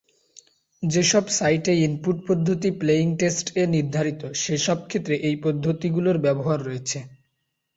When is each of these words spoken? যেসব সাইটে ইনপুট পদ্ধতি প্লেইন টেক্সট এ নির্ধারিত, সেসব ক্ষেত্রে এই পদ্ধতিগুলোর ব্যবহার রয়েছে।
যেসব 0.83 1.25
সাইটে 1.31 1.73
ইনপুট 1.79 2.17
পদ্ধতি 2.27 2.69
প্লেইন 2.79 3.09
টেক্সট 3.17 3.47
এ 3.55 3.63
নির্ধারিত, 3.75 4.21
সেসব 4.41 4.77
ক্ষেত্রে 4.89 5.15
এই 5.27 5.35
পদ্ধতিগুলোর 5.43 6.17
ব্যবহার 6.25 6.59
রয়েছে। 6.67 6.99